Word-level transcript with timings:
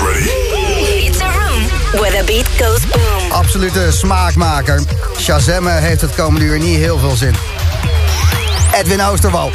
ready? 0.00 0.30
It's 1.06 1.20
a 1.20 1.28
room 1.28 1.62
where 2.00 2.10
the 2.10 2.24
beat 2.26 2.48
goes 2.58 2.86
boom. 2.86 3.32
Absolute 3.32 3.92
smaakmaker. 3.92 4.82
Shazammen 5.18 5.82
heeft 5.82 6.00
het 6.00 6.14
komende 6.14 6.46
uur 6.46 6.58
niet 6.58 6.76
heel 6.76 6.98
veel 6.98 7.16
zin. 7.16 7.34
Edwin 8.74 9.02
Oosterwal. 9.02 9.50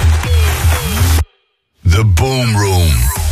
The 1.90 2.06
Boom 2.06 2.58
Room. 2.58 3.25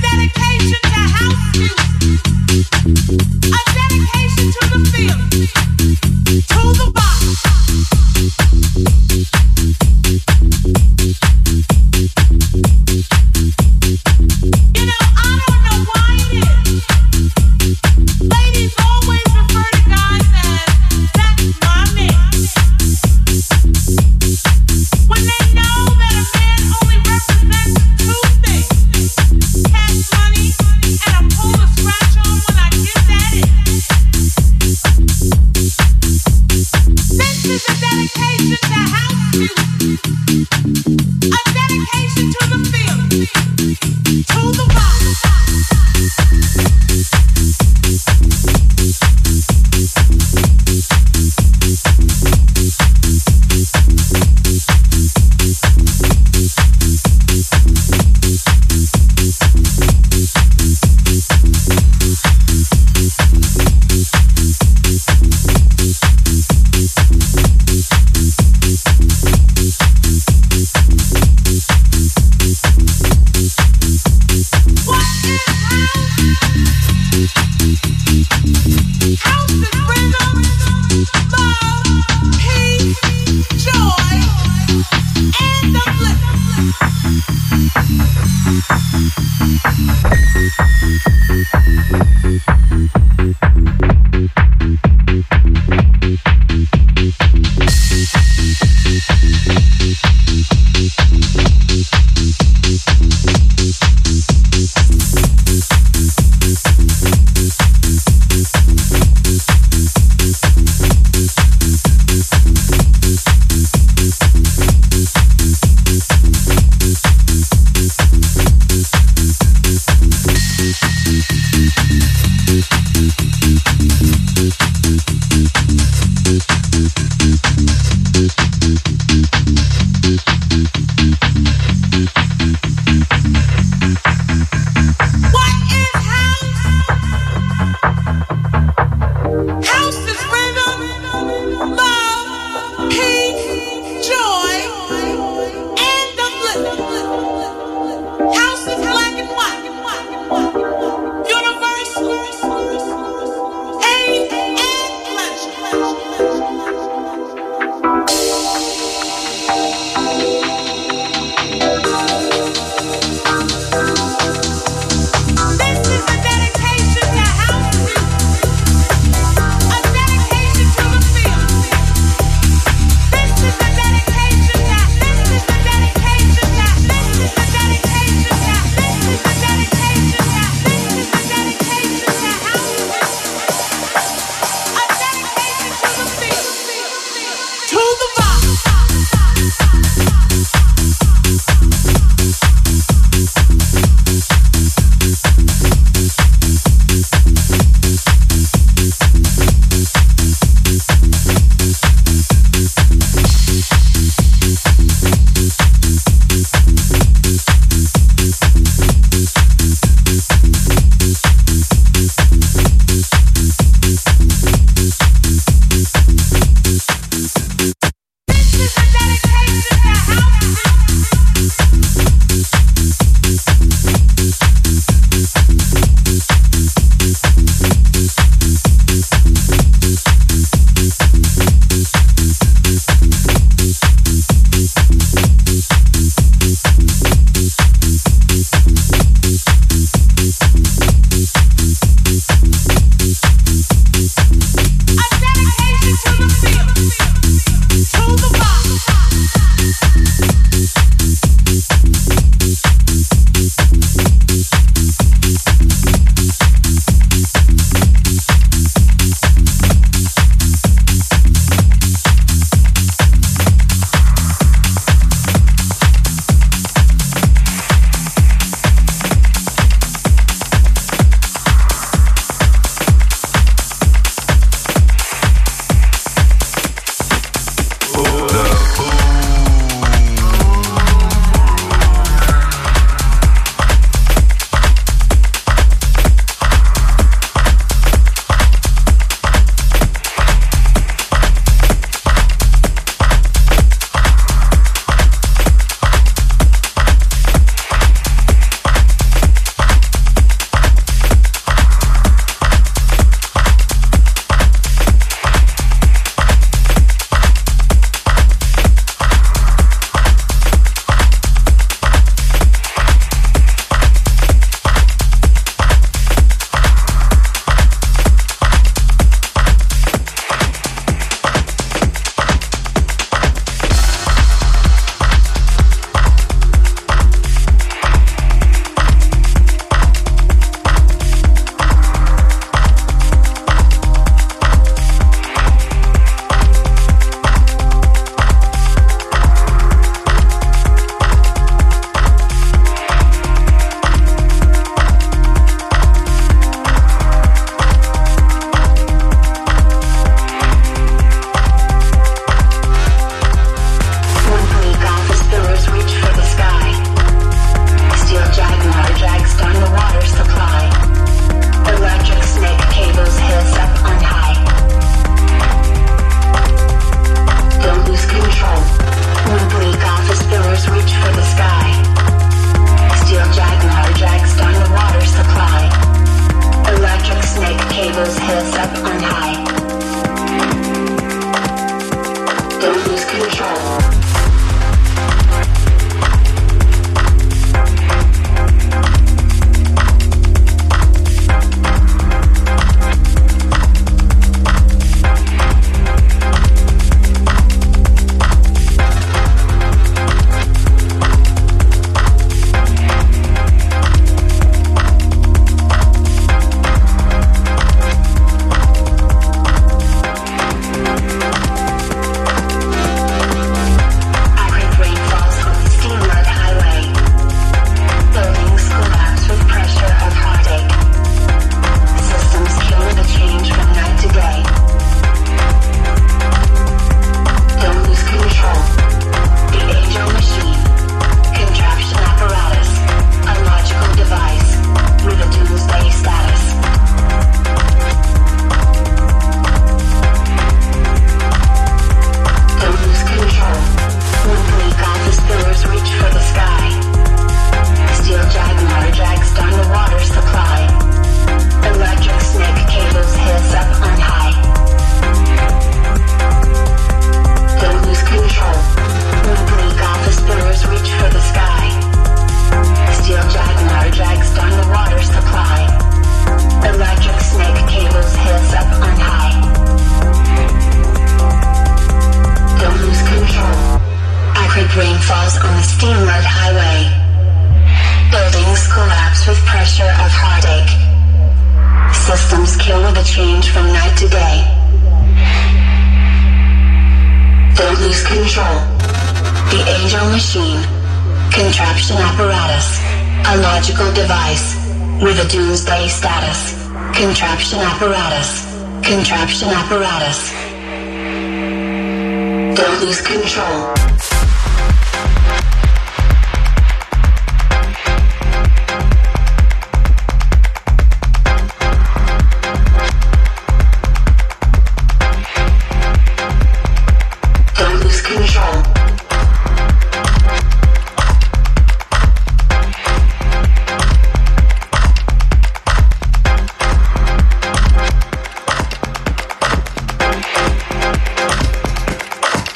Dedication 0.00 0.83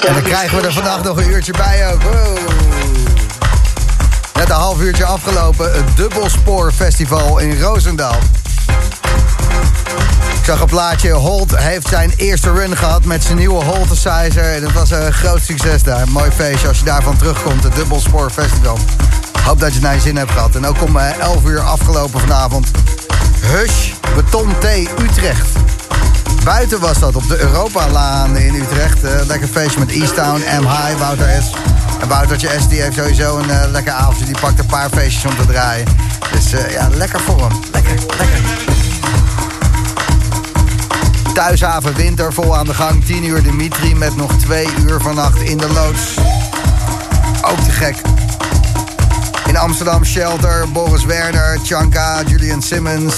En 0.07 0.15
dan 0.15 0.23
krijgen 0.23 0.61
we 0.61 0.67
er 0.67 0.73
vandaag 0.73 1.03
nog 1.03 1.17
een 1.17 1.31
uurtje 1.31 1.53
bij 1.53 1.93
ook. 1.93 2.03
Wow. 2.03 2.39
Net 4.35 4.49
een 4.49 4.55
half 4.55 4.81
uurtje 4.81 5.05
afgelopen. 5.05 5.73
Het 5.73 5.97
Dubbelspoor 5.97 6.73
in 7.39 7.61
Roosendaal. 7.61 8.19
Zag 10.49 10.61
een 10.61 10.67
plaatje. 10.67 11.13
Holt 11.13 11.57
heeft 11.57 11.89
zijn 11.89 12.13
eerste 12.17 12.53
run 12.53 12.77
gehad 12.77 13.05
met 13.05 13.25
zijn 13.25 13.39
nieuwe 13.39 13.65
Holtesizer. 13.65 14.55
En 14.55 14.61
dat 14.63 14.73
was 14.73 14.91
een 14.91 15.13
groot 15.13 15.43
succes 15.43 15.83
daar. 15.83 16.09
Mooi 16.09 16.31
feestje 16.31 16.69
als 16.69 16.79
je 16.79 16.85
daarvan 16.85 17.17
terugkomt. 17.17 17.63
Het 17.63 17.75
Dubbelspoor 17.75 18.31
Festival. 18.31 18.79
Hoop 19.45 19.61
dat 19.61 19.69
je 19.69 19.75
het 19.75 19.83
naar 19.83 19.95
je 19.95 20.01
zin 20.01 20.17
hebt 20.17 20.31
gehad. 20.31 20.55
En 20.55 20.67
ook 20.67 20.83
om 20.83 20.97
eh, 20.97 21.19
11 21.19 21.45
uur 21.45 21.61
afgelopen 21.61 22.21
vanavond. 22.21 22.71
Hush 23.41 23.93
Beton 24.15 24.55
T 24.59 24.65
Utrecht. 25.03 25.49
Buiten 26.45 26.81
was 26.81 26.99
dat 26.99 27.17
op 27.17 27.29
de 27.29 27.39
Europalaan 27.39 28.37
in 28.37 28.55
Utrecht. 28.55 29.05
Eh, 29.05 29.27
lekker 29.27 29.49
feestje 29.49 29.79
met 29.79 29.91
Easttown, 29.91 30.41
M 30.61 30.63
High, 30.63 30.99
Wouter 30.99 31.43
S. 31.43 31.51
En 32.01 32.09
Woutertje 32.09 32.51
S 32.61 32.69
die 32.69 32.81
heeft 32.81 32.97
sowieso 32.97 33.39
een 33.39 33.51
eh, 33.51 33.71
lekker 33.71 33.93
avondje. 33.93 34.25
Die 34.25 34.39
pakt 34.41 34.59
een 34.59 34.67
paar 34.67 34.89
feestjes 34.91 35.25
om 35.25 35.37
te 35.37 35.47
draaien. 35.47 35.87
Dus 36.33 36.53
eh, 36.53 36.73
ja, 36.73 36.89
lekker 36.95 37.21
voor 37.21 37.41
hem. 37.41 37.61
Lekker, 37.73 37.93
lekker. 38.19 38.78
Thuishaven 41.38 41.94
winter 41.94 42.33
vol 42.33 42.57
aan 42.57 42.66
de 42.66 42.74
gang. 42.74 43.05
10 43.05 43.24
uur 43.24 43.42
Dimitri 43.42 43.94
met 43.94 44.16
nog 44.16 44.33
2 44.33 44.68
uur 44.87 45.01
vannacht 45.01 45.40
in 45.40 45.57
de 45.57 45.72
loods. 45.72 46.16
Ook 47.42 47.59
te 47.59 47.70
gek. 47.70 47.96
In 49.46 49.57
Amsterdam 49.57 50.05
Shelter, 50.05 50.68
Boris 50.72 51.05
Werner, 51.05 51.59
Chanka, 51.62 52.22
Julian 52.27 52.62
Simmons. 52.62 53.14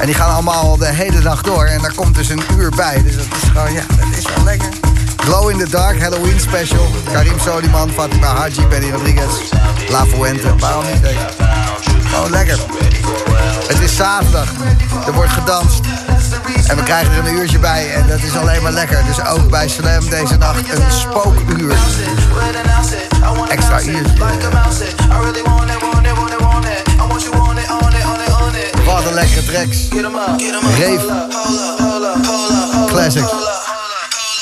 En 0.00 0.06
die 0.06 0.14
gaan 0.14 0.32
allemaal 0.32 0.76
de 0.76 0.86
hele 0.86 1.20
dag 1.20 1.42
door. 1.42 1.64
En 1.64 1.82
daar 1.82 1.94
komt 1.94 2.14
dus 2.14 2.28
een 2.28 2.42
uur 2.56 2.70
bij. 2.76 3.02
Dus 3.02 3.16
dat 3.16 3.26
is 3.42 3.48
gewoon, 3.48 3.72
ja, 3.72 3.82
dat 3.88 4.18
is 4.18 4.26
wel 4.34 4.44
lekker. 4.44 4.68
Glow 5.16 5.50
in 5.50 5.58
the 5.58 5.68
Dark, 5.68 6.00
Halloween 6.00 6.40
special. 6.40 6.86
Karim 7.12 7.38
Soliman, 7.38 7.90
Fatima 7.90 8.34
Haji, 8.34 8.66
Benny 8.66 8.90
Rodriguez. 8.90 9.52
La 9.88 10.06
Fuente, 10.06 10.56
waarom 10.56 10.84
niet? 10.84 11.16
Gewoon 12.04 12.30
lekker. 12.30 12.58
Het 13.66 13.80
is 13.80 13.96
zaterdag. 13.96 14.48
Er 15.06 15.12
wordt 15.12 15.32
gedanst. 15.32 15.80
En 16.68 16.76
we 16.76 16.82
krijgen 16.82 17.12
er 17.12 17.18
een 17.18 17.34
uurtje 17.34 17.58
bij. 17.58 17.94
En 17.94 18.06
dat 18.06 18.22
is 18.22 18.36
alleen 18.36 18.62
maar 18.62 18.72
lekker. 18.72 19.04
Dus 19.06 19.24
ook 19.24 19.50
bij 19.50 19.68
Slam 19.68 20.08
deze 20.08 20.36
nacht 20.36 20.72
een 20.72 20.92
spookuur. 20.92 21.76
Extra 23.48 23.82
uur. 23.82 24.06
Wat 28.84 29.04
een 29.06 29.14
lekkere 29.14 29.44
tracks. 29.44 29.88
Rave. 30.78 31.26
Classics. 32.86 33.32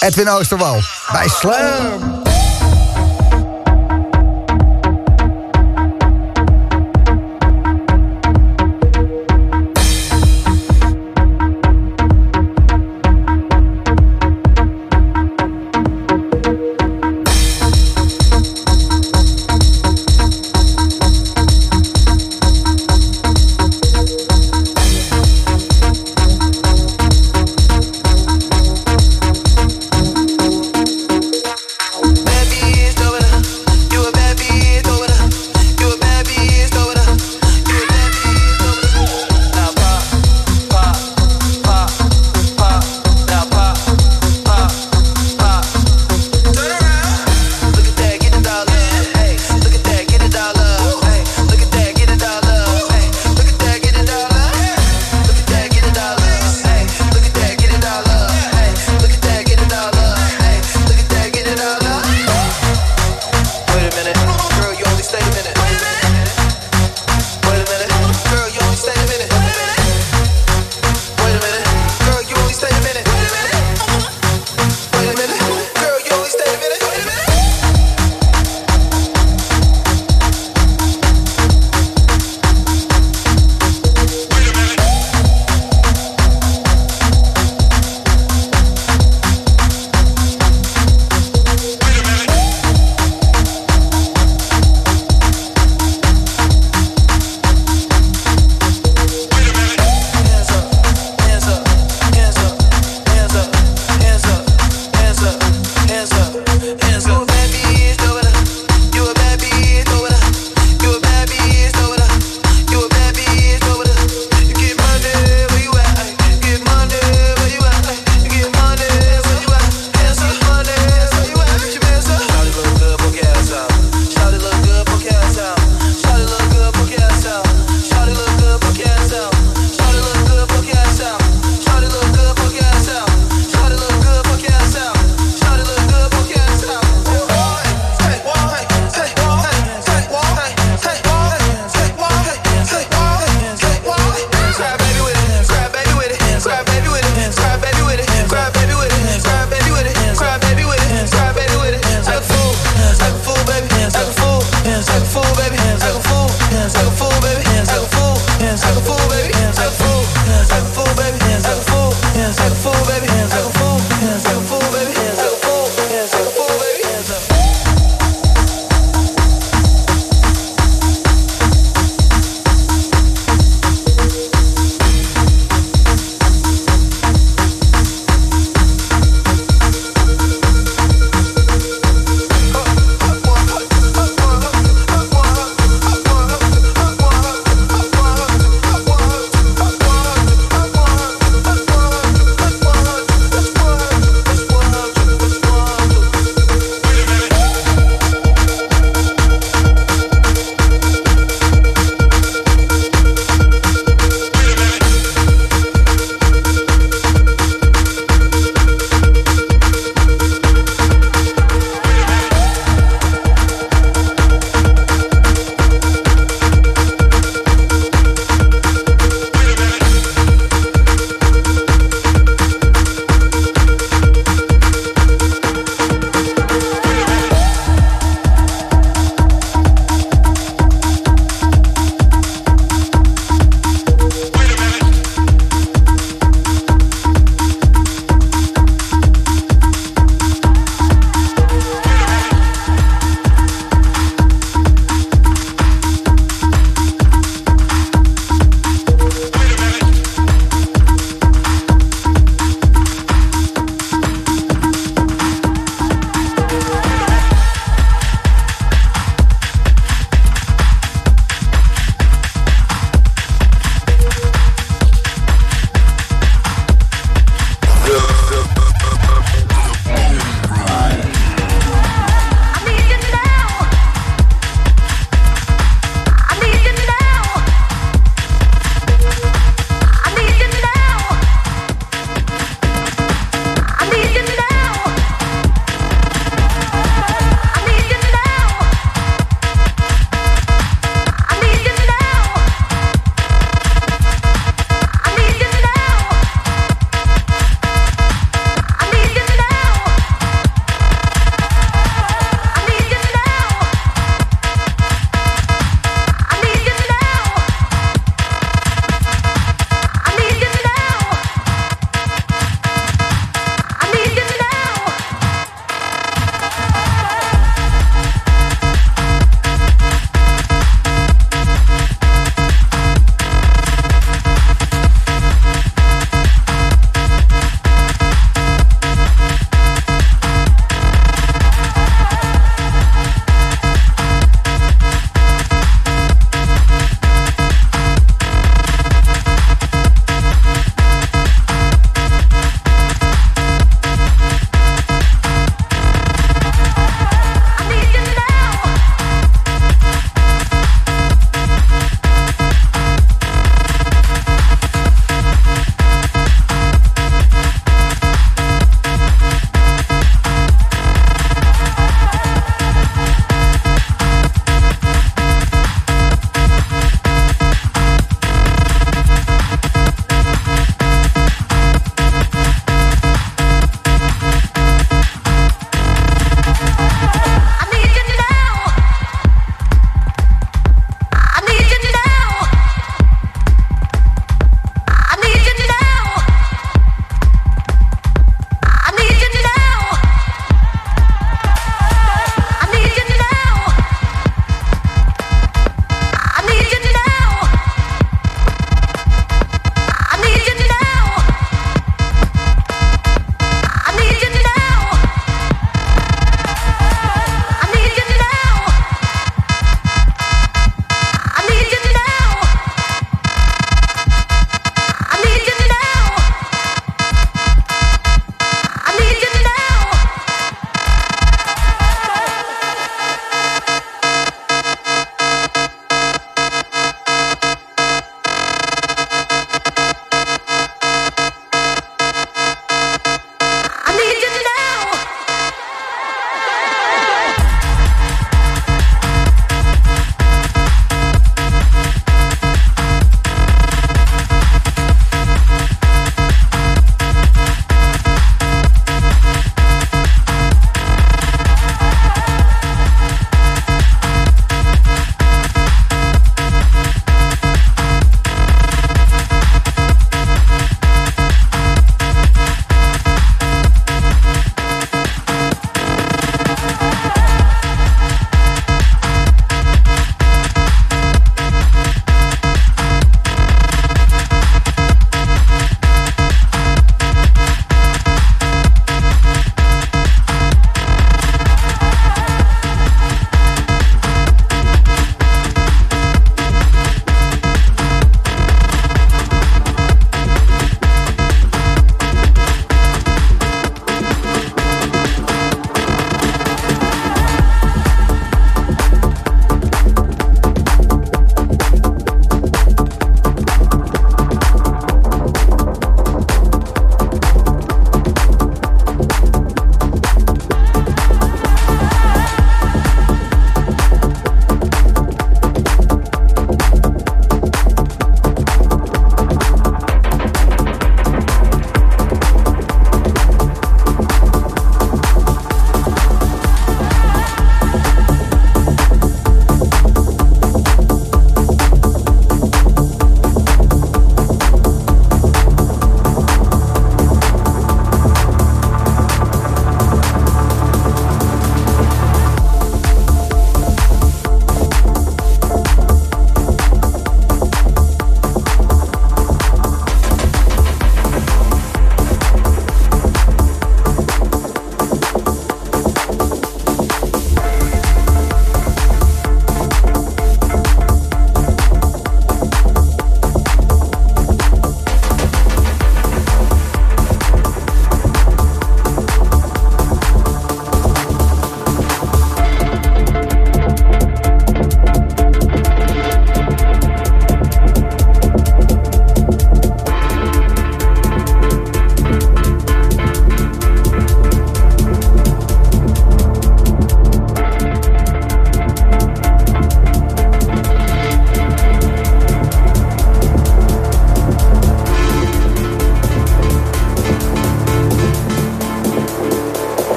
Edwin 0.00 0.28
Oosterwal. 0.28 0.80
Bij 1.12 1.28
Slam. 1.28 2.25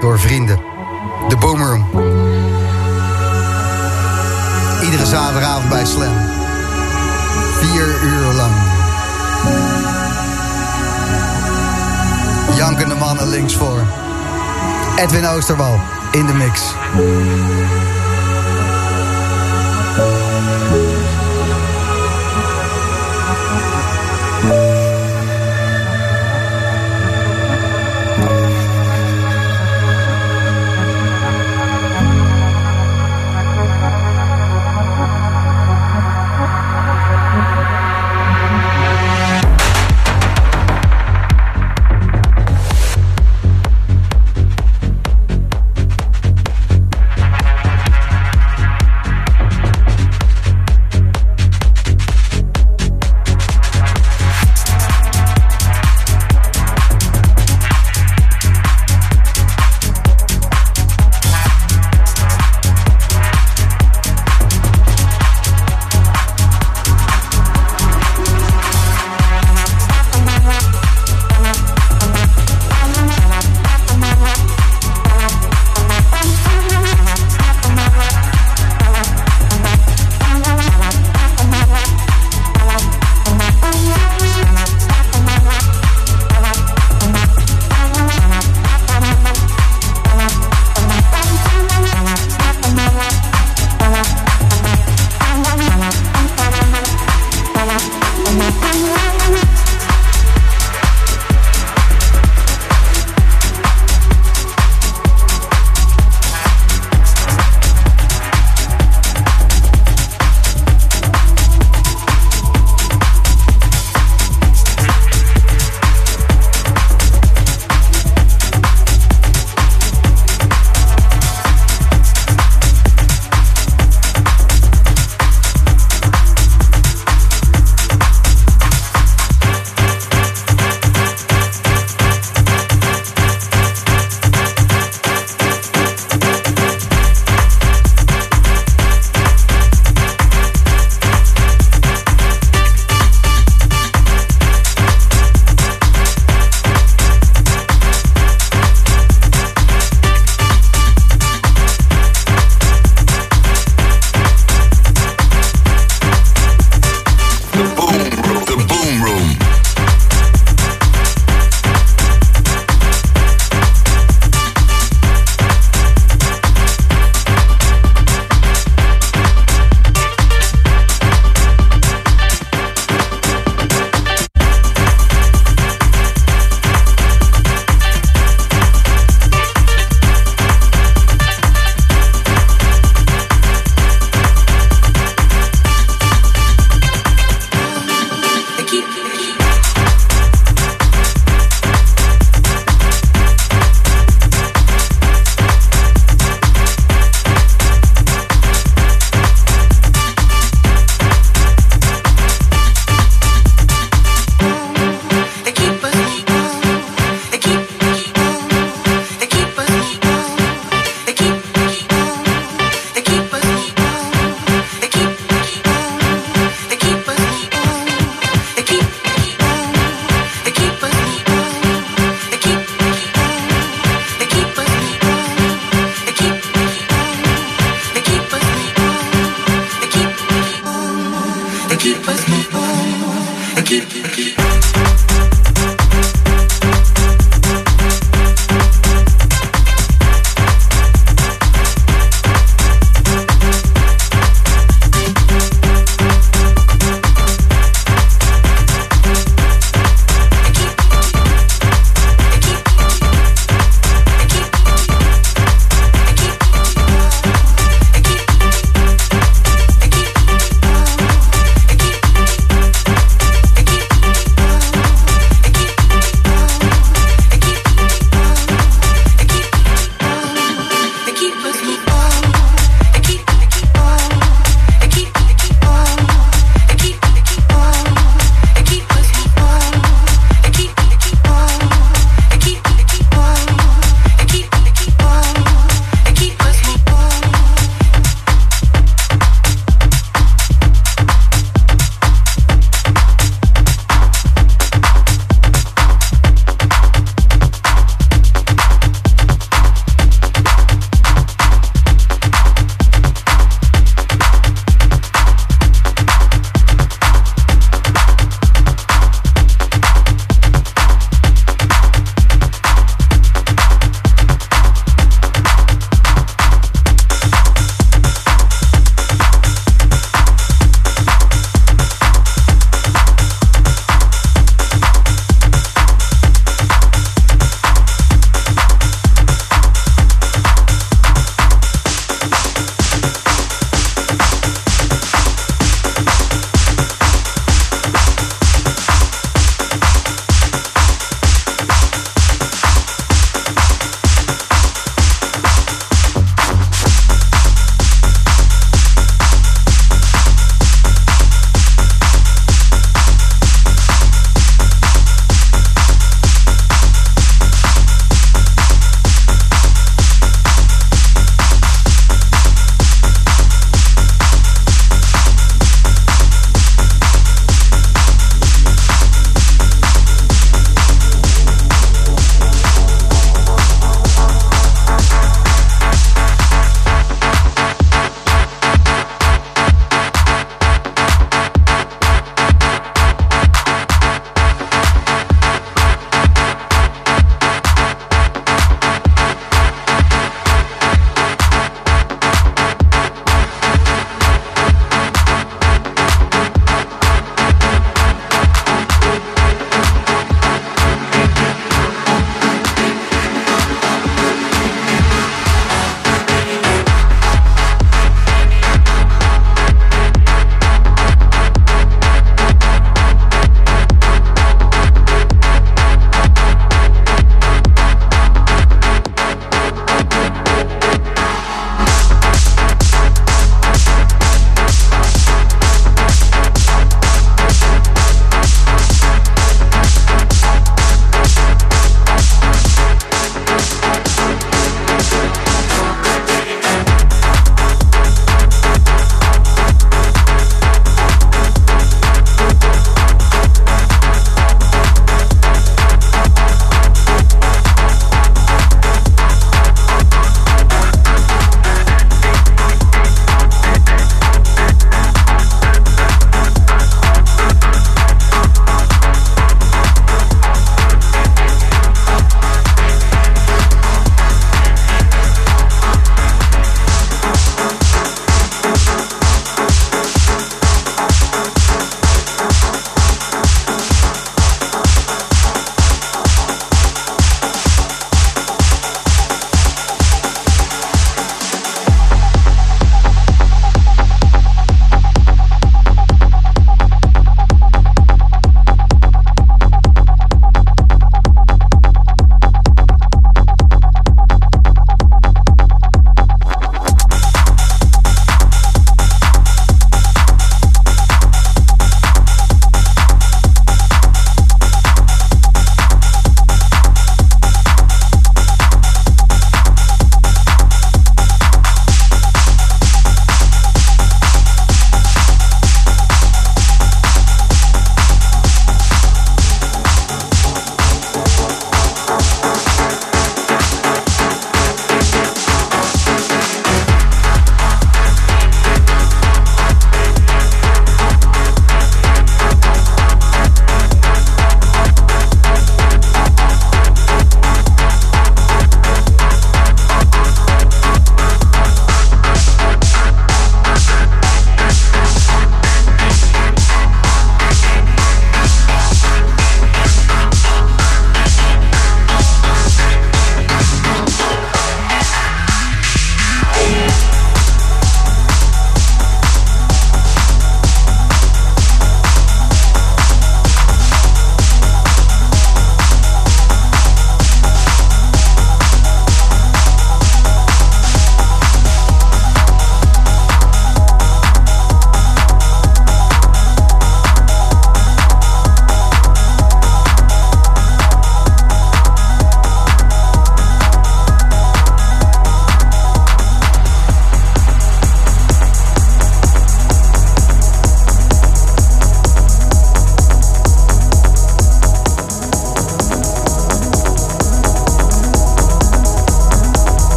Door 0.00 0.18
vrienden. 0.18 0.60
De 1.28 1.36
Boomroom. 1.36 1.86
Iedere 4.82 5.06
zaterdagavond 5.06 5.68
bij 5.68 5.84
Slam. 5.84 6.16
Vier 7.60 8.02
uur 8.02 8.32
lang. 8.32 8.52
Jankende 12.56 12.94
mannen 12.94 13.28
links 13.28 13.54
voor. 13.54 13.82
Edwin 14.96 15.26
Oosterwal 15.26 15.80
in 16.12 16.26
de 16.26 16.34
mix. 16.34 16.62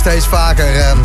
Steeds 0.00 0.26
vaker 0.26 0.76
ehm, 0.76 0.98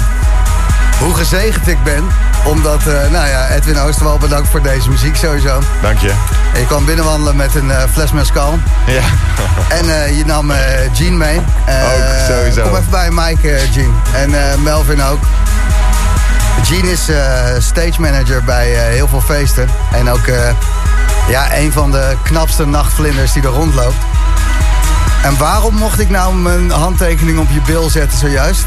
hoe 1.00 1.16
gezegend 1.16 1.68
ik 1.68 1.84
ben. 1.84 2.04
Omdat, 2.44 2.80
eh, 2.80 3.12
nou 3.12 3.28
ja, 3.28 3.50
Edwin 3.50 3.80
Oosterwal, 3.80 4.18
bedankt 4.18 4.50
voor 4.50 4.62
deze 4.62 4.90
muziek 4.90 5.16
sowieso. 5.16 5.60
Dank 5.82 6.00
je. 6.00 6.12
En 6.54 6.60
je 6.60 6.66
kwam 6.66 6.86
binnenwandelen 6.86 7.36
met 7.36 7.56
een 7.56 7.72
eh, 7.72 7.84
fles 7.92 8.12
mescal. 8.12 8.60
Ja. 8.86 9.02
En 9.80 10.04
eh, 10.04 10.18
je 10.18 10.26
nam 10.26 10.52
Jean 10.94 11.18
mee. 11.18 11.38
Ook, 11.38 12.28
sowieso. 12.28 12.62
Kom 12.62 12.76
even 12.76 12.90
bij 12.90 13.12
Mike, 13.12 13.60
Jean. 13.72 14.02
En 14.14 14.64
Melvin 14.64 15.04
ook. 15.04 15.20
Jean 16.64 16.86
is 16.86 17.10
stage 17.58 18.02
manager 18.02 18.44
bij 18.44 18.68
heel 18.68 19.08
veel 19.08 19.22
feesten. 19.22 19.70
En 19.92 20.10
ook 20.10 20.26
ja, 21.28 21.58
een 21.58 21.72
van 21.72 21.92
de 21.92 22.16
knapste 22.24 22.66
nachtvlinders 22.66 23.34
die 23.34 23.44
er 23.44 23.50
rondloopt. 23.50 23.96
En 25.24 25.38
waarom 25.38 25.76
mocht 25.76 26.00
ik 26.00 26.10
nou 26.10 26.36
mijn 26.36 26.72
handtekening 26.72 27.40
op 27.40 27.48
je 27.52 27.62
bil 27.62 27.90
zetten 27.90 28.18
zojuist? 28.18 28.66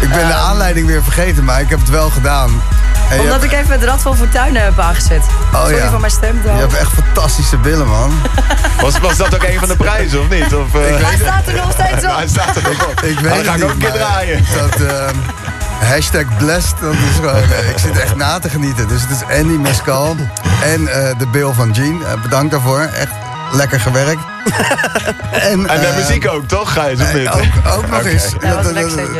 Ik 0.00 0.08
ben 0.08 0.26
de 0.26 0.32
Ehm. 0.32 0.48
aanleiding 0.48 0.86
weer 0.86 1.02
vergeten, 1.02 1.44
maar 1.44 1.60
ik 1.60 1.68
heb 1.70 1.78
het 1.78 1.88
wel 1.90 2.10
gedaan. 2.10 2.62
En 3.10 3.20
Omdat 3.20 3.40
hebt- 3.40 3.52
ik 3.52 3.58
even 3.58 3.72
het 3.72 3.84
Rad 3.84 4.02
van 4.02 4.16
Fortuin 4.16 4.56
heb 4.56 4.78
aangezet. 4.78 5.22
Sorry 5.52 5.74
Oh, 5.74 5.80
ja. 5.80 5.90
voor 5.90 6.00
mijn 6.00 6.12
stem. 6.12 6.40
Je 6.44 6.48
hebt 6.48 6.74
echt 6.74 6.90
fantastische 6.92 7.56
billen, 7.56 7.86
man. 7.86 8.12
Was, 8.80 8.98
was 8.98 9.16
dat 9.16 9.34
ook 9.34 9.42
een 9.42 9.58
van 9.58 9.68
de 9.68 9.76
prijzen, 9.76 10.20
of 10.20 10.28
niet? 10.28 10.54
Of, 10.54 10.74
eh, 10.74 11.04
Hij 11.06 11.16
staat 11.16 11.46
er 11.46 11.54
nog 11.54 11.70
steeds 11.72 12.04
op. 12.04 12.16
Hij 12.20 12.28
staat 12.28 12.56
er 12.56 12.62
nog 12.62 12.86
op. 12.86 13.00
Ik 13.02 13.18
weet 13.18 13.20
Maar 13.20 13.28
dan 13.30 13.38
het 13.38 13.46
ga 13.46 13.52
ik 13.52 13.56
niet, 13.56 13.64
ook 13.64 13.70
een 13.70 13.78
keer 13.78 13.92
draaien. 13.92 14.44
Dat, 14.60 14.80
ehm, 14.80 15.14
hashtag 15.92 16.36
blessed, 16.38 16.74
dat 16.80 16.92
is 16.92 17.14
gewoon... 17.16 17.34
eh, 17.50 17.68
ik 17.70 17.78
zit 17.78 17.98
echt 17.98 18.16
na 18.16 18.38
te 18.38 18.48
genieten. 18.48 18.88
Dus 18.88 19.00
het 19.00 19.10
is 19.10 19.38
Andy 19.40 19.54
Mescal 19.56 20.16
en 20.62 20.88
eh, 20.88 21.18
de 21.18 21.26
Bill 21.26 21.52
van 21.52 21.70
Jean. 21.70 22.04
Eh, 22.06 22.12
bedankt 22.22 22.50
daarvoor. 22.50 22.80
Echt 22.80 23.12
lekker 23.52 23.80
gewerkt. 23.80 24.20
En 25.32 25.50
En 25.68 25.80
de 25.80 25.86
ehm, 25.86 25.96
muziek 25.96 26.28
ook, 26.28 26.44
toch? 26.48 26.78
Of 26.78 26.88
niet? 27.14 27.24
eh, 27.26 27.36
Ook, 27.36 27.76
ook 27.76 27.90
nog 27.90 28.04
eens. 28.04 28.32
Ja, 28.40 28.54
Dat- 28.62 28.74
dat- 28.74 28.74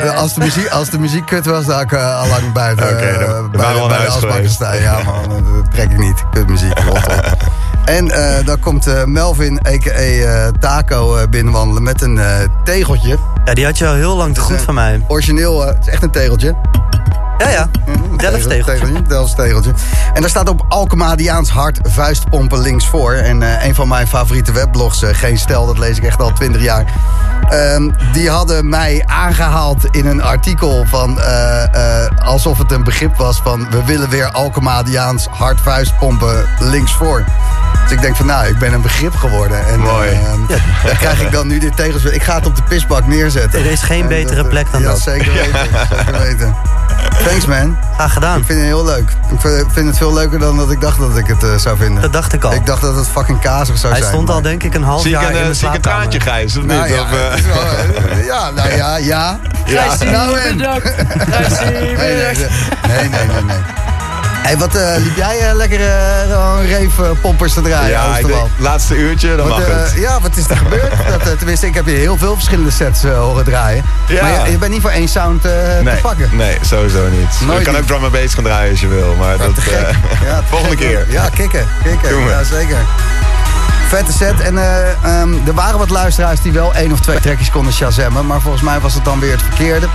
dat- 0.04 0.14
als, 0.14 0.34
de 0.34 0.40
muziek, 0.40 0.68
als 0.68 0.90
de 0.90 0.98
muziek 0.98 1.26
kut 1.26 1.46
was, 1.46 1.64
dan 1.64 1.74
had 1.74 1.82
ik 1.84 1.92
eh, 1.92 2.20
al 2.20 2.28
lang 2.28 2.52
buiten. 2.52 2.98
Eh, 3.10 3.18
dan- 3.26 3.28
dan 3.28 3.50
bij 3.52 3.98
de, 3.98 4.06
al 4.10 4.20
bij 4.20 4.42
de 4.42 4.48
staan. 4.48 4.76
Ja, 4.80 4.98
man, 5.04 5.28
dat 5.28 5.72
trek 5.72 5.90
ik 5.90 5.98
niet. 5.98 6.24
Kutmuziek, 6.32 6.78
rot 6.78 6.96
op. 6.96 7.36
En 7.84 8.10
eh, 8.10 8.46
dan 8.46 8.58
komt 8.60 8.86
eh, 8.86 9.04
Melvin, 9.04 9.60
a.k.a. 9.66 9.90
eh, 9.90 10.48
Taco, 10.60 11.16
eh, 11.16 11.28
binnenwandelen 11.28 11.82
met 11.82 12.02
een 12.02 12.18
eh, 12.18 12.26
tegeltje. 12.64 13.18
Ja, 13.44 13.54
die 13.54 13.64
had 13.64 13.78
je 13.78 13.86
al 13.86 13.94
heel 13.94 14.16
lang 14.16 14.34
te 14.34 14.40
goed 14.40 14.62
van 14.62 14.74
mij. 14.74 15.04
Origineel, 15.08 15.66
het 15.66 15.76
is 15.80 15.88
echt 15.88 16.02
een 16.02 16.10
tegeltje. 16.10 16.54
Ja, 17.38 17.48
ja. 17.48 17.68
Tegeltje. 17.84 18.05
Delfts 18.16 19.34
tegeltje. 19.34 19.72
En 20.14 20.20
daar 20.20 20.30
staat 20.30 20.48
op 20.48 20.64
Alkemadiaans 20.68 21.50
hart 21.50 21.78
vuistpompen 21.82 22.58
links 22.60 22.86
voor. 22.86 23.12
En 23.12 23.42
eh, 23.42 23.66
een 23.66 23.74
van 23.74 23.88
mijn 23.88 24.06
favoriete 24.06 24.52
webblogs, 24.52 25.02
eh, 25.02 25.14
Geen 25.14 25.38
Stel, 25.38 25.66
dat 25.66 25.78
lees 25.78 25.96
ik 25.96 26.04
echt 26.04 26.20
al 26.20 26.32
twintig 26.32 26.62
jaar. 26.62 26.84
Ehm, 27.48 27.90
die 28.12 28.30
hadden 28.30 28.68
mij 28.68 29.02
aangehaald 29.06 29.84
in 29.90 30.06
een 30.06 30.22
artikel 30.22 30.84
van... 30.86 31.20
eh, 31.20 32.06
alsof 32.24 32.58
het 32.58 32.72
een 32.72 32.84
begrip 32.84 33.16
was 33.16 33.40
van... 33.42 33.70
we 33.70 33.84
willen 33.84 34.08
weer 34.10 34.30
Alkemadiaans 34.30 35.26
hart 35.26 35.60
vuistpompen 35.60 36.44
links 36.58 36.92
voor. 36.92 37.24
Dus 37.82 37.94
ik 37.94 38.00
denk 38.00 38.16
van 38.16 38.26
nou, 38.26 38.46
ik 38.46 38.58
ben 38.58 38.72
een 38.72 38.82
begrip 38.82 39.14
geworden. 39.14 39.66
En, 39.66 39.80
Mooi. 39.80 40.10
ehm, 40.12 40.40
Daar 40.84 40.96
krijg 40.96 41.20
ik 41.20 41.32
dan 41.32 41.46
nu 41.46 41.58
dit 41.58 41.76
tegeltje. 41.76 42.14
Ik 42.14 42.22
ga 42.22 42.34
het 42.34 42.46
op 42.46 42.56
de 42.56 42.62
pisbak 42.62 43.06
neerzetten. 43.06 43.60
Er 43.60 43.66
is 43.66 43.82
geen 43.82 44.02
En 44.02 44.08
betere 44.08 44.44
plek 44.44 44.72
dan 44.72 44.80
ja, 44.80 44.86
dat. 44.86 45.00
Zeker 45.00 45.32
weten, 45.32 45.68
zeker 45.88 46.18
weten. 46.20 46.54
Thanks 47.26 47.46
man. 47.46 47.76
Graag 48.06 48.18
gedaan. 48.18 48.38
Ik 48.38 48.44
vind 48.46 48.58
het 48.58 48.68
heel 48.68 48.84
leuk. 48.84 49.10
Ik 49.32 49.40
vind- 49.72 49.86
het 49.86 49.96
veel 49.96 50.12
leuker 50.12 50.38
dan 50.38 50.56
dat 50.56 50.70
ik 50.70 50.80
dacht 50.80 50.98
dat 50.98 51.16
ik 51.16 51.26
het 51.26 51.42
eh, 51.42 51.56
zou 51.56 51.76
vinden. 51.76 52.02
Dat 52.02 52.12
dacht 52.12 52.32
ik 52.32 52.44
al. 52.44 52.52
Ik 52.52 52.66
dacht 52.66 52.82
dat 52.82 52.96
het 52.96 53.08
fucking 53.08 53.40
kazig 53.40 53.76
zou 53.78 53.92
Hij 53.92 54.02
zijn. 54.02 54.14
stond 54.14 54.30
al 54.30 54.42
denk 54.42 54.62
ik 54.62 54.74
een 54.74 54.82
half 54.82 55.00
Zie 55.02 55.10
ik 55.10 55.20
jaar 55.20 55.24
een, 55.24 55.30
in 55.30 55.36
eh, 55.36 55.42
mijn 55.42 55.54
zie 55.56 55.68
ik 55.68 55.74
een 55.74 55.80
traantje, 55.80 56.20
Gijs? 56.20 56.56
Of 56.56 56.62
niet? 56.62 56.72
Nou 56.72 56.88
ja, 56.88 57.00
Of, 57.02 57.12
eh, 57.12 57.44
wel, 57.44 58.24
ja, 58.24 58.50
nou 58.50 58.70
ja, 58.76 58.96
ja. 58.96 59.38
ja. 59.66 59.96
Nou 60.04 60.38
en. 60.38 60.56
Bedankt. 60.56 60.84
Nee, 61.70 61.96
nee, 61.96 62.16
nee, 62.16 63.08
nee, 63.08 63.08
nee. 63.08 63.42
nee. 63.46 63.85
Hey, 64.42 64.56
wat 64.58 64.74
eh, 64.74 64.96
liep 64.98 65.16
jij 65.16 65.38
eh, 65.48 65.54
lekker 65.54 65.80
eh, 65.80 66.20
gewoon 66.30 66.60
reefpoppers 66.66 67.52
te 67.52 67.60
draaien, 67.62 67.90
Ja, 67.90 68.18
ik 68.18 68.26
denk, 68.26 68.40
laatste 68.58 68.96
uurtje, 68.96 69.36
dan 69.36 69.48
Wat, 69.48 69.58
mag 69.58 69.68
eh, 69.68 69.76
het. 69.82 69.92
ja, 69.96 70.20
wat 70.20 70.36
is 70.36 70.48
er 70.48 70.56
gebeurd? 70.56 70.90
Dat, 71.10 71.20
eh, 71.20 71.32
tenminste, 71.38 71.66
ik 71.66 71.74
heb 71.74 71.86
je 71.86 71.92
heel 71.92 72.16
veel 72.16 72.34
verschillende 72.34 72.70
sets 72.70 73.04
eh, 73.04 73.18
horen 73.18 73.44
draaien. 73.44 73.84
Ja. 74.08 74.22
Maar 74.22 74.44
je, 74.46 74.50
je 74.50 74.58
bent 74.58 74.72
niet 74.72 74.80
voor 74.80 74.90
één 74.90 75.08
sound 75.08 75.44
eh, 75.44 75.52
Nee, 75.82 75.94
te 75.94 76.00
pakken. 76.00 76.28
nee, 76.32 76.58
sowieso 76.60 77.08
niet. 77.08 77.40
Nooit 77.46 77.58
je 77.58 77.64
kan 77.64 77.72
niet. 77.72 77.82
ook 77.82 77.88
drum 77.88 78.02
and 78.04 78.12
bass 78.12 78.34
gaan 78.34 78.44
draaien 78.44 78.70
als 78.70 78.80
je 78.80 78.88
wil, 78.88 79.14
maar 79.18 79.36
dat... 79.38 79.48
eh, 79.58 79.80
Ja, 80.24 80.42
volgende 80.50 80.76
gek, 80.76 80.86
keer. 80.86 81.06
Ja, 81.08 81.28
kicken. 81.28 81.66
kicken. 81.82 82.18
Ja, 82.28 82.42
zeker. 82.44 82.76
Vette 83.88 84.12
set. 84.12 84.40
En 84.40 84.58
eh, 84.58 84.90
ehm, 85.20 85.32
er 85.46 85.54
waren 85.54 85.78
wat 85.78 85.90
luisteraars 85.90 86.40
die 86.40 86.52
wel 86.52 86.74
één 86.74 86.92
of 86.92 87.00
twee 87.00 87.20
trekjes 87.20 87.50
konden 87.50 87.72
shazammen. 87.72 88.26
Maar 88.26 88.40
volgens 88.40 88.62
mij 88.62 88.80
was 88.80 88.94
het 88.94 89.04
dan 89.04 89.20
weer 89.20 89.32
het 89.32 89.42
verkeerde. 89.42 89.86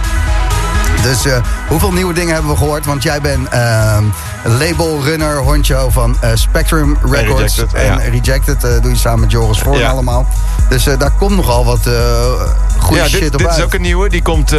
Dus 1.03 1.25
eh, 1.25 1.37
hoeveel 1.67 1.91
nieuwe 1.91 2.13
dingen 2.13 2.33
hebben 2.33 2.51
we 2.51 2.57
gehoord? 2.57 2.85
Want 2.85 3.03
jij 3.03 3.21
bent 3.21 3.49
ehm 3.49 4.03
labelrunner, 4.43 5.37
hondjo 5.37 5.89
van 5.89 6.17
eh, 6.21 6.29
Spectrum 6.33 6.97
Records. 7.11 7.55
Rejected, 7.55 7.73
en 7.73 7.85
ja. 7.85 7.95
Rejected 8.09 8.63
eh, 8.63 8.81
doe 8.81 8.91
je 8.91 8.97
samen 8.97 9.19
met 9.19 9.31
Joris 9.31 9.59
Voorn 9.59 9.79
Ja. 9.79 9.89
allemaal. 9.89 10.25
Dus 10.69 10.83
daar 10.83 11.11
komt 11.17 11.35
nogal 11.35 11.65
wat 11.65 11.79
goede 12.77 13.01
ja, 13.01 13.07
shit 13.07 13.19
dit, 13.19 13.33
op 13.33 13.37
dit 13.39 13.47
uit. 13.47 13.57
is 13.57 13.63
ook 13.63 13.73
een 13.73 13.81
nieuwe. 13.81 14.09
Die 14.09 14.21
komt 14.21 14.49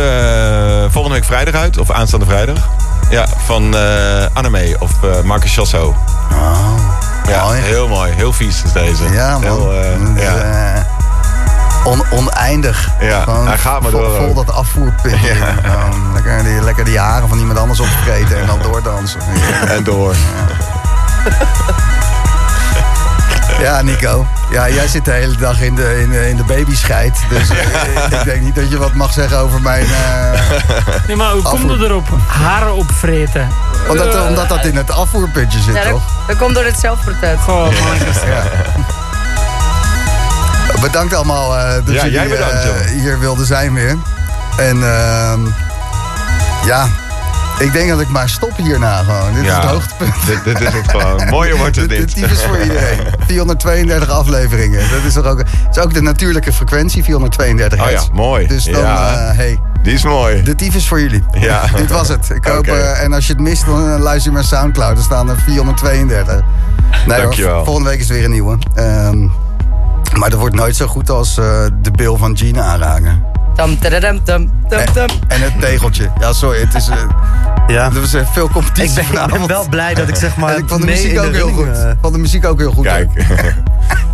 volgende 0.90 1.16
week 1.16 1.24
vrijdag 1.24 1.54
uit. 1.54 1.78
Of 1.78 1.90
aanstaande 1.90 2.26
vrijdag. 2.26 2.68
Ja, 3.10 3.26
van 3.44 3.76
Anime 4.32 4.76
of 4.78 4.90
Marcus 5.24 5.54
Chasso. 5.54 5.96
Oh, 6.32 6.74
Ja, 7.28 7.44
mooi. 7.44 7.60
heel 7.60 7.88
mooi. 7.88 8.12
Heel 8.12 8.32
vies 8.32 8.62
is 8.64 8.72
deze. 8.72 9.04
Ja, 9.12 9.32
man. 9.32 9.42
Heel, 9.42 9.72
ja. 10.16 10.81
On- 11.84 12.02
oneindig. 12.10 12.88
Ja, 13.00 13.24
hij 13.44 13.58
gaat 13.58 13.80
maar 13.82 13.90
vol, 13.90 14.00
door 14.00 14.16
Vol 14.16 14.34
dat 14.34 14.52
afvoerput. 14.54 15.12
Gewoon 15.62 16.12
lekker, 16.12 16.42
die, 16.44 16.60
lekker 16.62 16.84
die 16.84 16.98
haren 16.98 17.28
van 17.28 17.38
iemand 17.38 17.58
anders 17.58 17.80
opvreten 17.80 18.40
en 18.40 18.46
dan 18.46 18.58
doordansen. 18.62 19.20
Ja. 19.34 19.66
En 19.68 19.84
door. 19.84 20.14
Ja, 23.60 23.82
Nico. 23.82 24.26
Ja, 24.50 24.68
jij 24.68 24.86
zit 24.88 25.04
de 25.04 25.10
hele 25.10 25.36
dag 25.36 25.60
in 25.60 25.74
de, 25.74 26.00
in 26.00 26.10
de, 26.10 26.28
in 26.28 26.36
de 26.36 26.44
babyscheid. 26.44 27.18
Dus 27.28 27.48
eh, 27.48 28.18
ik 28.18 28.24
denk 28.24 28.42
niet 28.42 28.54
dat 28.54 28.70
je 28.70 28.78
wat 28.78 28.92
mag 28.94 29.12
zeggen 29.12 29.38
over 29.38 29.60
mijn... 29.60 29.84
eh, 29.86 30.40
Nee, 31.06 31.16
maar 31.16 31.30
hoe 31.32 31.42
komt 31.42 31.70
het 31.70 31.80
erop? 31.80 32.08
Haren 32.26 32.74
opvreten. 32.74 33.48
omdat, 33.88 34.26
omdat 34.28 34.48
dat 34.48 34.64
in 34.64 34.76
het 34.76 34.90
afvoerputje 34.90 35.58
zit, 35.60 35.74
Ja, 35.74 35.82
dat, 35.82 35.90
toch? 35.92 36.02
dat 36.26 36.36
komt 36.36 36.54
door 36.54 36.64
het 36.64 36.78
zelfportret. 36.78 37.38
Goh, 37.44 37.54
mannetjes. 37.80 38.16
Ja. 38.26 38.42
Bedankt 40.82 41.14
allemaal 41.14 41.56
eh, 41.58 41.74
dat 41.74 41.84
Ja, 41.86 41.92
jullie 41.92 42.10
jij 42.12 42.28
bedankt, 42.28 42.54
eh, 42.54 42.90
hier 43.00 43.18
wilden 43.18 43.46
zijn 43.46 43.74
weer. 43.74 43.96
En 44.56 44.82
ehm, 44.82 45.40
ja, 46.66 46.86
ik 47.58 47.72
denk 47.72 47.88
dat 47.88 48.00
ik 48.00 48.08
maar 48.08 48.28
stop 48.28 48.56
hierna 48.56 49.02
gewoon. 49.02 49.34
Dit 49.34 49.44
is 49.44 49.52
het 49.52 49.64
hoogtepunt. 49.64 50.14
Dit, 50.26 50.44
dit 50.44 50.60
is 50.60 50.72
het 50.72 50.90
gewoon. 50.90 51.24
Mooier 51.30 51.56
wordt 51.56 51.76
het 51.76 51.88
Dit- 51.88 51.98
niet. 51.98 52.14
Dit 52.14 52.30
is 52.30 52.42
voor 52.42 52.58
iedereen. 52.62 52.98
432 53.26 54.08
afleveringen. 54.10 54.80
Dat 54.90 55.02
is, 55.06 55.14
er 55.16 55.26
ook, 55.28 55.38
het 55.38 55.48
is 55.76 55.78
ook 55.82 55.94
de 55.94 56.02
natuurlijke 56.02 56.52
frequentie, 56.52 57.04
432 57.04 57.78
Oh 57.80 57.84
ja, 57.84 57.90
hertz. 57.92 58.08
mooi. 58.12 58.46
Dus 58.46 58.64
dan, 58.64 58.80
Ja. 58.82 59.14
eh, 59.28 59.36
hey, 59.36 59.60
Die 59.82 59.92
is 59.94 60.04
mooi. 60.04 60.42
de 60.42 60.54
tyfus 60.54 60.88
voor 60.88 61.00
jullie. 61.00 61.24
Ja. 61.40 61.62
Dit 61.76 61.90
was 61.90 62.08
het. 62.08 62.30
Ik 62.30 62.44
hoop, 62.44 62.66
en 62.66 63.12
als 63.12 63.26
je 63.26 63.32
het 63.32 63.42
mist, 63.42 63.66
dan 63.66 64.00
luister 64.00 64.30
je 64.30 64.36
naar 64.36 64.46
Soundcloud. 64.46 64.96
Er 64.96 65.02
staan 65.04 65.28
er 65.30 65.38
432. 65.46 66.34
Nee, 66.34 66.42
hoor, 67.06 67.16
Dankjewel. 67.16 67.64
volgende 67.64 67.88
week 67.88 68.00
is 68.00 68.08
weer 68.08 68.24
een 68.24 68.30
nieuwe. 68.30 68.58
Ehm, 68.74 69.26
maar 70.18 70.30
dat 70.30 70.38
wordt 70.38 70.54
nooit 70.54 70.76
zo 70.76 70.86
goed 70.86 71.10
als 71.10 71.38
eh, 71.38 71.64
de 71.82 71.90
bil 71.90 72.16
van 72.16 72.36
Gina 72.36 72.62
aanraken. 72.62 73.24
Tam, 73.54 73.78
tadadam, 73.78 74.24
tam, 74.24 74.52
tam, 74.68 74.84
tam. 74.92 75.06
En 75.28 75.40
het 75.40 75.60
tegeltje. 75.60 76.10
Ja, 76.20 76.32
sorry, 76.32 76.60
het 76.60 76.74
is, 76.74 76.88
eh, 76.88 76.96
Ja. 77.66 77.84
er 77.84 78.00
was 78.00 78.14
eh, 78.14 78.26
veel 78.32 78.48
competitie 78.48 79.00
Ik 79.00 79.08
ben, 79.10 79.22
ik 79.24 79.30
ben 79.30 79.46
wel 79.46 79.68
blij 79.68 79.94
dat 79.94 80.08
ik 80.08 80.14
zeg 80.16 80.36
maar 80.36 80.54
en 80.54 80.58
ik 80.62 80.68
vond 80.68 80.80
de 80.80 80.86
muziek 80.86 81.18
ook 81.18 81.32
heel 81.32 81.48
goed. 81.52 81.66
Ik 81.66 81.96
vond 82.00 82.14
de 82.14 82.20
muziek 82.20 82.44
ook 82.46 82.58
heel 82.58 82.72
goed. 82.72 82.84
Kijk. 82.84 83.10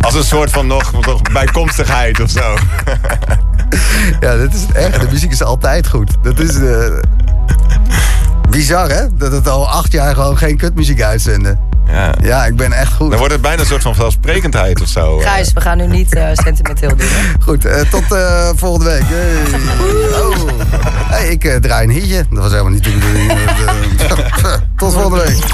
Als 0.01 0.13
een 0.13 0.23
soort 0.23 0.49
van 0.51 0.67
nog, 0.67 0.91
nog 1.05 1.21
bijkomstigheid 1.21 2.19
of 2.21 2.29
zo. 2.29 2.41
Ja, 4.19 4.37
dat 4.37 4.53
is 4.53 4.61
het 4.61 4.71
echt. 4.71 4.99
De 5.01 5.07
muziek 5.11 5.31
is 5.31 5.43
altijd 5.43 5.87
goed. 5.87 6.17
Dat 6.21 6.39
is 6.39 6.55
eh, 6.55 6.93
bizar, 8.49 8.89
hè? 8.89 9.15
Dat 9.17 9.31
het 9.31 9.47
al 9.47 9.69
acht 9.69 9.91
jaar 9.91 10.13
gewoon 10.13 10.37
geen 10.37 10.57
kutmuziek 10.57 11.01
uitzenden. 11.01 11.59
Ja. 11.91 12.13
Ja, 12.21 12.45
ik 12.45 12.55
ben 12.55 12.71
echt 12.71 12.93
goed. 12.93 13.09
Dan 13.09 13.17
wordt 13.19 13.33
het 13.33 13.41
bijna 13.41 13.61
een 13.61 13.67
soort 13.67 13.81
van 13.81 13.91
vanzelfsprekendheid 13.95 14.81
of 14.81 14.87
zo. 14.87 15.19
eh. 15.19 15.31
Gijs, 15.31 15.53
we 15.53 15.61
gaan 15.61 15.77
nu 15.77 15.87
niet 15.87 16.15
eh, 16.15 16.27
sentimenteel 16.33 16.89
doen. 16.89 17.07
hè? 17.09 17.41
Goed, 17.43 17.65
eh, 17.65 17.81
tot 17.81 18.11
eh, 18.11 18.49
volgende 18.55 18.85
week. 18.91 19.03
Hey. 19.05 20.21
Oh. 20.21 20.35
Hey, 21.09 21.27
ik 21.29 21.43
eh, 21.43 21.55
draai 21.55 21.83
een 21.87 21.93
hitje. 21.93 22.25
Dat 22.29 22.39
was 22.43 22.51
helemaal 22.51 22.71
niet 22.71 22.83
de 22.83 22.89
bedoeling. 22.91 23.31
Tot 24.77 24.93
volgende 24.93 25.23
week. 25.25 25.43